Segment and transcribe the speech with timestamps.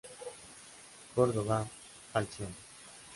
[1.13, 1.67] Córdoba:
[2.15, 2.55] Alción.